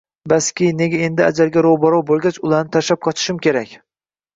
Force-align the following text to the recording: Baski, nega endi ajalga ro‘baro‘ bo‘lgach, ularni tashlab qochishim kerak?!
Baski, 0.31 0.69
nega 0.79 1.01
endi 1.09 1.25
ajalga 1.27 1.65
ro‘baro‘ 1.67 2.03
bo‘lgach, 2.11 2.43
ularni 2.49 2.77
tashlab 2.81 3.05
qochishim 3.09 3.49
kerak?! 3.49 3.83